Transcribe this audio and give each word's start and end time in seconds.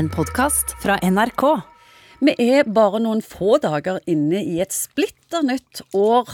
en 0.00 0.08
podkast 0.08 0.70
fra 0.80 0.94
NRK. 1.04 1.42
Vi 2.24 2.32
er 2.40 2.68
bare 2.72 3.02
noen 3.04 3.18
få 3.20 3.58
dager 3.60 3.98
inne 4.08 4.40
i 4.40 4.56
et 4.64 4.72
splitter 4.72 5.44
nytt 5.44 5.82
år, 5.96 6.30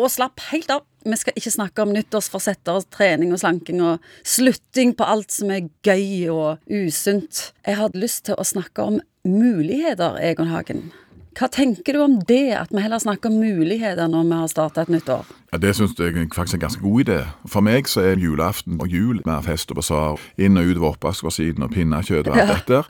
og 0.00 0.08
slapp 0.08 0.40
helt 0.48 0.72
av. 0.72 0.86
Vi 1.04 1.18
skal 1.20 1.36
ikke 1.36 1.52
snakke 1.52 1.84
om 1.84 1.92
nyttårsforsetter, 1.92 2.80
trening 2.88 3.34
og 3.36 3.42
slanking 3.42 3.82
og 3.84 4.06
slutting 4.24 4.94
på 4.96 5.04
alt 5.04 5.34
som 5.36 5.52
er 5.52 5.68
gøy 5.84 6.30
og 6.32 6.72
usunt. 6.72 7.50
Jeg 7.68 7.76
hadde 7.82 8.00
lyst 8.00 8.24
til 8.30 8.40
å 8.40 8.46
snakke 8.54 8.88
om 8.88 9.00
muligheter, 9.28 10.16
Egon 10.24 10.48
Hagen. 10.54 10.86
Hva 11.36 11.50
tenker 11.52 11.96
du 11.98 12.04
om 12.06 12.16
det, 12.24 12.54
at 12.56 12.72
vi 12.72 12.80
heller 12.80 13.04
snakker 13.04 13.28
om 13.28 13.40
muligheter 13.42 14.08
når 14.08 14.32
vi 14.32 14.40
har 14.40 14.54
starta 14.54 14.86
et 14.86 14.96
nytt 14.96 15.12
år? 15.12 15.28
Ja, 15.52 15.58
Det 15.58 15.72
syns 15.76 15.98
jeg 15.98 16.14
faktisk 16.34 16.54
er 16.54 16.58
en 16.58 16.60
ganske 16.60 16.82
god 16.82 17.00
idé. 17.00 17.18
For 17.50 17.60
meg 17.60 17.88
så 17.90 18.04
er 18.06 18.20
julaften 18.22 18.78
og 18.80 18.86
jul 18.88 19.20
mer 19.26 19.42
fest 19.42 19.70
og 19.72 19.80
basar. 19.80 20.20
Inn 20.38 20.56
og 20.56 20.68
ut 20.70 20.78
av 20.78 20.84
oppvaskmaskinen 20.92 21.66
og 21.66 21.72
pinnekjøtt 21.74 22.28
og 22.30 22.38
alt 22.38 22.52
dette. 22.68 22.82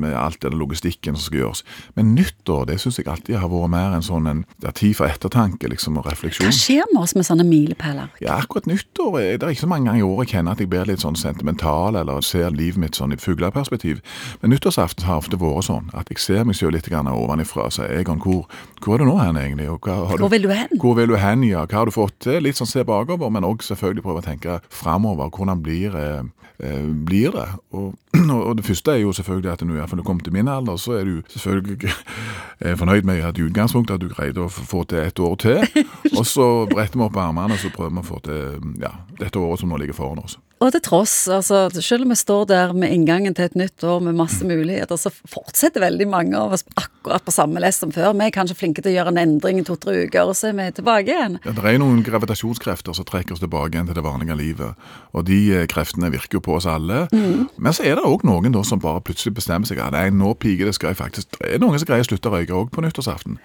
Med 0.00 0.14
alt 0.16 0.40
den 0.42 0.56
logistikken 0.56 1.16
som 1.16 1.26
skal 1.26 1.38
gjøres. 1.42 1.62
Men 1.94 2.14
nyttår 2.16 2.64
det 2.70 2.78
syns 2.80 2.98
jeg 2.98 3.08
alltid 3.12 3.36
har 3.36 3.50
vært 3.52 3.72
mer 3.74 3.96
en 3.98 4.06
sånn 4.06 4.30
en, 4.30 4.44
det 4.62 4.70
er 4.70 4.76
tid 4.80 4.96
for 4.96 5.10
ettertanke 5.12 5.68
liksom, 5.68 5.98
og 6.00 6.08
refleksjon. 6.08 6.48
Hva 6.48 6.56
skjer 6.56 6.88
med 6.94 7.02
oss 7.02 7.14
med 7.18 7.28
sånne 7.28 7.44
milepæler? 7.44 8.08
Ja, 8.24 8.38
akkurat 8.40 8.66
nyttår 8.70 9.18
Det 9.20 9.42
er 9.42 9.52
ikke 9.52 9.66
så 9.66 9.70
mange 9.70 9.90
ganger 9.90 10.00
i 10.00 10.06
året 10.06 10.26
jeg 10.30 10.38
kjenner 10.38 10.56
at 10.56 10.64
jeg 10.64 10.70
blir 10.72 10.88
litt 10.88 11.04
sånn 11.04 11.20
sentimental 11.20 12.00
eller 12.00 12.24
ser 12.24 12.48
livet 12.50 12.80
mitt 12.80 12.96
sånn 12.96 13.12
i 13.12 13.20
fugleperspektiv. 13.20 14.00
Men 14.40 14.54
nyttårsaften 14.54 15.04
har 15.04 15.20
ofte 15.20 15.36
vært 15.40 15.68
sånn 15.68 15.92
at 15.92 16.08
jeg 16.08 16.22
ser 16.22 16.48
meg 16.48 16.56
selv 16.56 16.72
litt 16.72 16.88
ovenifra 16.96 17.68
og 17.68 17.76
sier 17.76 17.92
Egon, 17.92 18.18
hvor, 18.24 18.46
hvor 18.80 18.96
er 18.96 19.04
du 19.04 19.10
nå 19.10 19.18
hen 19.20 19.36
egentlig? 19.36 19.68
Og 19.70 19.84
hva 19.84 20.00
har 20.08 20.18
Hvor 20.18 20.32
vil 20.32 20.48
du 20.48 20.52
hen? 20.52 20.80
Hvor 20.80 20.96
vil 20.96 21.12
du 21.12 21.16
hen, 21.20 21.44
ja. 21.44 21.66
Hva 21.66 21.82
har 21.82 21.90
du 21.90 21.94
fått 22.06 22.18
til? 22.26 22.40
Litt 22.44 22.58
sånn 22.58 22.70
se 22.70 22.84
bakover, 22.86 23.30
men 23.32 23.46
òg 23.46 23.64
selvfølgelig 23.66 24.04
prøve 24.06 24.22
å 24.22 24.26
tenke 24.26 24.58
framover. 24.72 25.30
Hvordan 25.34 25.62
blir, 25.64 25.96
eh, 25.96 26.22
eh, 26.62 26.86
blir 26.86 27.34
det? 27.36 27.46
Og, 27.72 27.94
og, 28.36 28.56
det 28.56 28.66
første 28.66 28.94
er 28.94 29.02
jo 29.02 29.12
selvfølgelig 29.16 29.52
at 29.52 29.66
når 29.66 29.96
du 29.96 30.02
kommer 30.06 30.24
til 30.24 30.32
min 30.36 30.48
alder, 30.48 30.76
så 30.80 30.98
er 31.00 31.04
du 31.04 31.22
selvfølgelig 31.34 31.92
eh, 32.62 32.76
fornøyd 32.76 33.04
med 33.04 33.24
at 33.24 33.38
i 33.38 33.46
utgangspunktet 33.46 33.98
at 33.98 34.04
du 34.04 34.08
greide 34.14 34.46
å 34.46 34.48
få 34.48 34.84
til 34.84 35.04
et 35.04 35.18
år 35.18 35.36
til. 35.36 35.62
Og 36.18 36.24
så 36.26 36.66
bretter 36.70 36.98
vi 36.98 37.06
opp 37.06 37.16
armene 37.20 37.56
og 37.56 37.60
så 37.60 37.72
prøver 37.74 37.94
vi 37.98 38.02
å 38.02 38.10
få 38.14 38.22
til 38.24 38.76
ja, 38.80 38.94
dette 39.18 39.38
året 39.38 39.60
som 39.60 39.72
nå 39.72 39.80
ligger 39.82 39.96
foran 39.96 40.22
oss. 40.22 40.38
Og 40.56 40.70
til 40.72 40.80
tross, 40.80 41.14
altså 41.28 41.66
selv 41.84 42.06
om 42.06 42.12
vi 42.14 42.16
står 42.16 42.46
der 42.48 42.70
med 42.72 42.92
inngangen 42.94 43.34
til 43.36 43.44
et 43.44 43.56
nytt 43.60 43.84
år 43.84 44.00
med 44.06 44.16
masse 44.16 44.44
muligheter, 44.46 44.96
så 44.96 45.10
fortsetter 45.12 45.82
veldig 45.84 46.06
mange 46.08 46.38
av 46.38 46.54
oss 46.56 46.64
akkurat 46.80 47.24
på 47.26 47.34
samme 47.34 47.60
lest 47.60 47.82
som 47.84 47.92
før. 47.92 48.14
Vi 48.16 48.24
er 48.24 48.32
kanskje 48.32 48.56
flinke 48.56 48.80
til 48.80 48.94
å 48.94 48.96
gjøre 48.96 49.12
en 49.12 49.20
endring 49.20 49.60
i 49.60 49.66
to-tre 49.68 50.06
uker, 50.06 50.24
og 50.24 50.38
så 50.38 50.48
er 50.48 50.56
vi 50.56 50.68
tilbake 50.78 51.12
igjen. 51.12 51.36
Ja, 51.44 51.52
det 51.58 51.66
er 51.68 51.80
noen 51.82 52.00
gravitasjonskrefter 52.06 52.96
som 52.96 53.08
trekker 53.08 53.36
oss 53.36 53.42
tilbake 53.44 53.76
igjen 53.76 53.90
til 53.90 53.98
det 53.98 54.06
vanlige 54.06 54.38
livet. 54.40 54.86
Og 55.12 55.26
de 55.28 55.40
eh, 55.58 55.66
kreftene 55.68 56.08
virker 56.14 56.38
jo 56.38 56.44
på 56.48 56.56
oss 56.56 56.68
alle. 56.70 57.04
Men 57.12 57.76
så 57.76 57.84
er 57.84 58.00
det 58.00 58.06
òg 58.08 58.24
noen 58.24 58.56
da 58.56 58.64
som 58.64 58.80
bare 58.80 59.04
plutselig 59.04 59.36
bestemmer 59.36 59.68
seg 59.68 59.82
at 59.84 59.92
nei, 59.92 60.08
nå 60.08 60.32
piker 60.40 60.70
det, 60.70 60.76
skal 60.78 60.94
jeg 60.94 61.00
faktisk 61.02 61.36
Det 61.36 61.52
er 61.56 61.60
noen 61.60 61.76
som 61.76 61.88
greier 61.88 62.06
å 62.06 62.08
slutte 62.08 62.32
å 62.32 62.36
røyke 62.38 62.56
òg 62.56 62.72
på 62.72 62.84
nyttårsaften. 62.84 63.36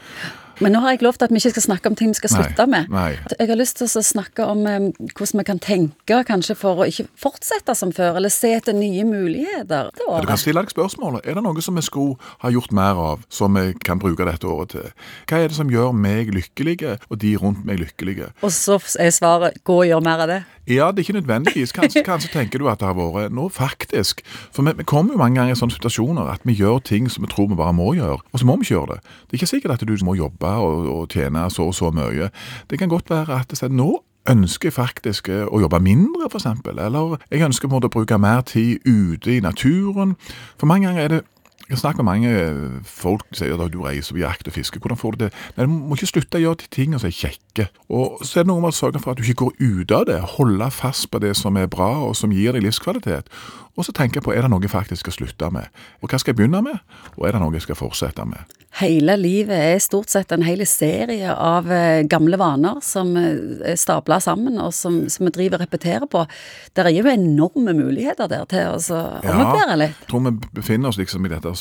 Men 0.62 0.76
nå 0.76 0.82
har 0.84 0.94
jeg 0.96 1.02
lovt 1.06 1.24
at 1.26 1.32
vi 1.34 1.40
ikke 1.42 1.54
skal 1.56 1.66
snakke 1.66 1.90
om 1.92 1.96
ting 1.98 2.12
vi 2.14 2.20
skal 2.20 2.32
Nei, 2.36 2.44
slutte 2.46 2.66
med. 2.70 2.90
nei. 2.94 3.10
Jeg 3.40 3.50
har 3.50 3.58
lyst 3.60 3.80
til 3.80 3.88
å 3.90 4.04
snakke 4.06 4.46
om 4.46 4.62
eh, 4.70 4.90
hvordan 5.18 5.42
vi 5.42 5.46
kan 5.48 5.62
tenke 5.64 6.20
kanskje 6.28 6.56
for 6.60 6.84
å 6.84 6.88
ikke 6.90 7.08
fortsette 7.20 7.76
som 7.78 7.94
før, 7.96 8.20
eller 8.20 8.30
se 8.34 8.54
etter 8.60 8.76
nye 8.78 9.04
muligheter 9.08 9.90
det 9.96 10.06
Ja, 10.06 10.20
Du 10.22 10.28
kan 10.30 10.38
stille 10.42 10.62
deg 10.62 10.74
spørsmålet 10.74 11.26
er 11.26 11.38
det 11.40 11.44
noe 11.46 11.62
som 11.66 11.76
vi 11.80 11.84
skulle 11.86 12.18
ha 12.44 12.52
gjort 12.54 12.72
mer 12.76 13.00
av, 13.02 13.26
som 13.30 13.58
vi 13.58 13.74
kan 13.82 14.00
bruke 14.02 14.26
dette 14.28 14.48
året 14.48 14.76
til. 14.76 14.88
Hva 15.30 15.42
er 15.42 15.50
det 15.52 15.58
som 15.58 15.72
gjør 15.72 15.94
meg 15.98 16.30
lykkelige, 16.36 16.98
og 17.10 17.22
de 17.24 17.36
rundt 17.42 17.66
meg 17.66 17.82
lykkelige? 17.82 18.32
Og 18.46 18.54
så 18.54 18.78
er 19.02 19.10
svaret 19.16 19.62
gå 19.68 19.82
og 19.82 19.88
gjør 19.90 20.04
mer 20.06 20.26
av 20.26 20.32
det. 20.32 20.42
Ja, 20.72 20.88
det 20.92 21.02
er 21.02 21.08
ikke 21.08 21.20
nødvendigvis. 21.20 21.74
Kanskje, 21.76 22.04
kanskje 22.12 22.32
tenker 22.32 22.62
du 22.62 22.70
at 22.72 22.80
det 22.80 22.88
har 22.88 22.96
vært 22.96 23.34
nå 23.36 23.50
faktisk. 23.52 24.22
For 24.56 24.64
vi, 24.64 24.74
vi 24.78 24.86
kommer 24.88 25.16
jo 25.16 25.20
mange 25.20 25.40
ganger 25.40 25.56
i 25.56 25.60
sånne 25.60 25.76
situasjoner 25.76 26.30
at 26.32 26.46
vi 26.48 26.56
gjør 26.56 26.80
ting 26.88 27.10
som 27.12 27.26
vi 27.26 27.32
tror 27.32 27.50
vi 27.52 27.60
bare 27.60 27.76
må 27.76 27.92
gjøre, 27.98 28.22
og 28.24 28.40
så 28.40 28.48
må 28.48 28.56
vi 28.62 28.68
ikke 28.68 28.78
gjøre 28.78 28.96
det. 28.96 29.02
Det 29.02 29.36
er 29.36 29.42
ikke 29.42 29.52
sikkert 29.52 29.76
at 29.76 29.88
du 29.88 29.98
må 30.08 30.16
jobbe 30.16 30.54
og, 30.64 30.88
og 30.96 31.10
tjene 31.12 31.44
så 31.52 31.68
og 31.68 31.76
så 31.76 31.92
mye. 31.96 32.32
Det 32.72 32.80
kan 32.80 32.92
godt 32.92 33.12
være 33.12 33.42
at 33.42 33.52
det 33.52 33.72
nå 33.72 33.92
ønsker 34.30 34.70
jeg 34.70 34.78
faktisk 34.78 35.30
å 35.34 35.60
jobbe 35.64 35.80
mindre, 35.82 36.30
eksempel. 36.30 36.80
Eller 36.80 37.18
jeg 37.32 37.44
ønsker 37.46 37.68
på 37.68 37.74
en 37.74 37.80
måte 37.80 37.90
å 37.90 37.96
bruke 37.96 38.20
mer 38.22 38.44
tid 38.46 38.86
ute 38.86 39.38
i 39.38 39.42
naturen. 39.42 40.16
For 40.62 40.70
mange 40.70 40.88
ganger 40.88 41.04
er 41.04 41.16
det 41.16 41.22
jeg 41.72 41.80
snakker 41.80 42.04
med 42.04 42.12
mange 42.12 42.32
eh, 42.36 42.80
folk 42.84 43.24
som 43.32 43.46
sier 43.46 43.62
at 43.64 43.72
du 43.72 43.80
reiser 43.86 44.16
på 44.18 44.22
jakt 44.22 44.50
og 44.50 44.56
fiske. 44.58 44.80
Hvordan 44.84 45.00
får 45.00 45.16
du 45.16 45.24
det? 45.24 45.30
Nei, 45.56 45.66
Du 45.66 45.72
må 45.72 45.96
ikke 45.96 46.10
slutte 46.10 46.40
å 46.40 46.44
gjøre 46.44 46.60
de 46.66 46.70
tingene 46.76 47.00
som 47.00 47.08
er 47.08 47.16
kjekke. 47.16 47.68
Og 47.88 48.20
så 48.28 48.42
er 48.42 48.44
det 48.44 48.52
noe 48.52 48.64
med 48.64 48.74
å 48.74 48.76
sørge 48.76 49.00
for 49.00 49.14
at 49.14 49.22
du 49.22 49.24
ikke 49.24 49.46
går 49.46 49.56
ut 49.62 49.96
av 49.96 50.06
det. 50.10 50.20
Holde 50.36 50.68
fast 50.76 51.08
på 51.12 51.22
det 51.24 51.32
som 51.40 51.56
er 51.56 51.72
bra 51.72 51.94
og 52.10 52.18
som 52.20 52.34
gir 52.36 52.58
deg 52.58 52.66
livskvalitet. 52.68 53.32
Og 53.80 53.86
så 53.88 53.94
tenker 53.96 54.20
jeg 54.20 54.26
på 54.26 54.34
er 54.36 54.44
det 54.44 54.50
noe 54.52 54.64
jeg 54.64 54.74
faktisk 54.74 55.06
skal 55.06 55.16
slutte 55.16 55.48
med. 55.54 55.70
Og 56.02 56.12
hva 56.12 56.20
skal 56.20 56.34
jeg 56.34 56.42
begynne 56.42 56.60
med? 56.66 56.82
Og 57.16 57.28
er 57.28 57.36
det 57.36 57.42
noe 57.44 57.56
jeg 57.56 57.64
skal 57.66 57.80
fortsette 57.80 58.26
med? 58.28 58.58
Hele 58.82 59.16
livet 59.20 59.56
er 59.56 59.80
stort 59.84 60.12
sett 60.12 60.32
en 60.32 60.44
hel 60.48 60.64
serie 60.68 61.32
av 61.32 61.68
eh, 61.72 62.04
gamle 62.08 62.40
vaner 62.40 62.80
som 62.86 63.14
eh, 63.20 63.64
er 63.74 63.80
stabla 63.80 64.20
sammen, 64.24 64.60
og 64.64 64.72
som, 64.76 65.02
som 65.12 65.28
vi 65.28 65.34
driver 65.36 65.60
og 65.60 65.66
repeterer 65.66 66.08
på. 66.12 66.26
Det 66.76 66.86
er 66.86 66.92
jo 66.96 67.08
enorme 67.12 67.76
muligheter 67.76 68.32
der 68.32 68.48
til 68.52 68.72
å 68.72 68.78
så 68.80 69.02
litt. 69.24 69.32
Ja, 69.32 69.80
Jeg 69.80 70.12
tror 70.12 70.24
vi 70.28 70.36
befinner 70.56 70.92
oss 70.92 71.00
liksom 71.00 71.28
i 71.28 71.32
dette 71.32 71.52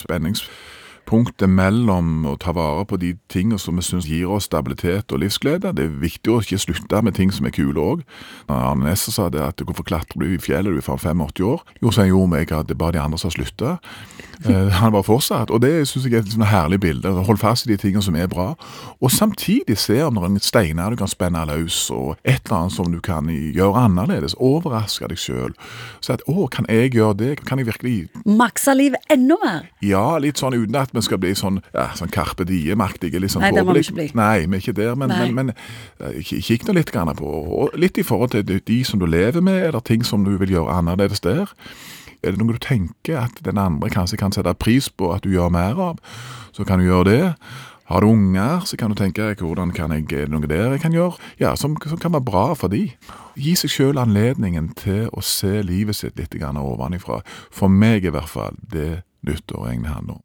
spenningspunktet 1.10 1.50
mellom 1.50 2.24
å 2.26 2.36
ta 2.38 2.52
vare 2.52 2.84
på 2.86 2.96
de 2.96 3.16
tingene 3.28 3.58
som 3.58 3.76
vi 3.76 3.82
syns 3.82 4.06
gir 4.06 4.30
oss 4.30 4.46
stabilitet 4.46 5.10
og 5.12 5.20
livsglede. 5.20 5.74
Det 5.74 5.84
er 5.84 6.00
viktig 6.00 6.30
å 6.30 6.40
ikke 6.40 6.58
slutte 6.58 7.02
med 7.02 7.14
ting 7.14 7.32
som 7.32 7.46
er 7.46 7.50
kule 7.50 7.80
òg. 7.80 8.04
Arne 8.48 8.86
Næss 8.86 9.10
sa 9.10 9.28
det 9.28 9.42
at 9.42 9.60
hvorfor 9.60 9.84
klatrer 9.84 10.20
du 10.20 10.26
i 10.34 10.38
fjellet, 10.38 10.72
du 10.72 10.78
er 10.78 10.86
faen 10.86 10.98
85 10.98 11.44
år? 11.44 11.62
Jo, 11.82 11.90
så 11.90 12.06
gjorde 12.06 12.30
meg 12.30 12.52
at 12.52 12.68
det 12.68 12.76
er 12.76 12.80
bare 12.80 12.92
de 12.92 13.02
andre 13.02 13.18
som 13.18 13.30
har 13.30 13.36
slutta. 13.36 13.78
Eh, 14.48 14.68
han 14.72 14.92
var 14.92 15.02
fortsatt, 15.04 15.50
og 15.50 15.60
det 15.60 15.86
syns 15.88 16.06
jeg 16.06 16.14
er 16.14 16.22
et 16.22 16.32
sånn 16.32 16.46
herlig 16.48 16.80
bilde. 16.80 17.10
Hold 17.26 17.42
fast 17.42 17.66
i 17.66 17.72
de 17.72 17.76
tingene 17.80 18.02
som 18.04 18.16
er 18.16 18.30
bra, 18.30 18.54
og 19.00 19.12
samtidig 19.12 19.76
se 19.78 19.98
om 20.06 20.16
det 20.16 20.22
er 20.22 20.30
en 20.30 20.40
steiner 20.40 20.94
du 20.94 21.00
kan 21.00 21.10
spenne 21.10 21.42
løs, 21.50 21.82
og 21.92 22.14
et 22.24 22.40
eller 22.46 22.56
annet 22.62 22.76
som 22.76 22.88
du 22.92 23.00
kan 23.04 23.28
gjøre 23.28 23.84
annerledes. 23.84 24.36
Overraske 24.40 25.10
deg 25.10 25.20
sjøl. 25.20 25.52
Si 26.00 26.12
at 26.12 26.22
'å, 26.26 26.48
kan 26.48 26.64
jeg 26.68 26.94
gjøre 26.94 27.16
det? 27.16 27.44
Kan 27.44 27.58
jeg 27.58 27.66
virkelig 27.66 28.08
Maksa 28.24 28.74
livet 28.74 29.00
enda 29.10 29.36
mer. 29.44 29.68
ja, 29.82 30.18
litt 30.18 30.38
sånn 30.38 30.54
uten 30.54 30.76
at 30.76 30.90
vi 30.92 30.99
skal 31.04 31.20
bli 31.22 31.32
sånn, 31.38 31.60
ja, 31.74 31.88
sånn 31.98 32.12
Carpe 32.12 32.46
Diem-aktige. 32.48 33.20
Litt 33.22 33.34
sånn 33.34 33.44
Nei, 33.46 33.52
det 33.56 33.64
må 33.66 33.76
vi 33.76 33.84
ikke 33.84 33.96
bli. 33.98 34.08
Nei, 34.18 34.46
vi 34.46 34.58
er 34.58 34.64
ikke 34.64 34.76
der, 34.76 34.98
men, 34.98 35.14
men, 35.14 35.34
men 35.36 35.52
eh, 35.54 36.20
kikk 36.24 36.66
nå 36.68 36.76
litt 36.78 36.92
på, 36.92 37.30
og 37.30 37.78
litt 37.78 37.98
i 37.98 38.06
forhold 38.06 38.34
til 38.34 38.44
de, 38.46 38.82
som 38.84 39.00
du 39.00 39.06
lever 39.06 39.44
med, 39.44 39.62
er 39.68 39.76
det 39.76 39.84
ting 39.88 40.04
som 40.06 40.24
du 40.26 40.36
vil 40.40 40.56
gjøre 40.58 40.78
annerledes 40.80 41.24
der? 41.24 41.50
Er 42.20 42.34
det 42.34 42.40
noe 42.40 42.52
du 42.52 42.60
tenker 42.60 43.22
at 43.22 43.40
den 43.44 43.58
andre 43.58 43.88
kanskje 43.92 44.18
kan 44.20 44.34
sette 44.34 44.52
pris 44.60 44.90
på 44.92 45.08
at 45.14 45.24
du 45.24 45.32
gjør 45.32 45.52
mer 45.52 45.80
av, 45.80 46.00
så 46.52 46.66
kan 46.68 46.80
du 46.80 46.88
gjøre 46.88 47.08
det. 47.08 47.34
Har 47.90 48.04
du 48.04 48.06
unger, 48.06 48.60
så 48.64 48.76
kan 48.78 48.92
du 48.92 48.94
tenke 48.94 49.32
hvordan 49.34 49.72
kan 49.74 49.90
jeg, 49.90 50.04
er 50.12 50.28
det 50.28 50.30
noe 50.30 50.46
der 50.46 50.76
jeg 50.76 50.82
kan 50.84 50.94
gjøre, 50.94 51.18
ja, 51.40 51.56
som, 51.58 51.74
som 51.82 51.98
kan 51.98 52.12
være 52.14 52.28
bra 52.28 52.44
for 52.54 52.70
de. 52.70 52.84
Gi 53.34 53.56
seg 53.58 53.72
selv 53.74 53.98
anledningen 53.98 54.68
til 54.78 55.08
å 55.10 55.24
se 55.26 55.58
livet 55.66 55.98
sitt 55.98 56.20
litt 56.20 56.36
ovenifra. 56.38 57.18
For 57.50 57.66
meg 57.66 58.06
i 58.06 58.12
hvert 58.14 58.30
fall, 58.30 58.60
det 58.62 59.02
nyttår 59.26 59.72
egentlig 59.72 59.94
handler 59.96 60.20
om. 60.20 60.24